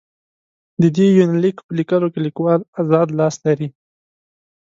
د 0.81 0.83
دې 0.95 1.07
يونليک 1.17 1.57
په 1.65 1.71
ليکلوکې 1.79 2.19
ليکوال 2.27 2.61
اذاد 2.81 3.07
لاس 3.19 3.35
لري. 3.45 3.67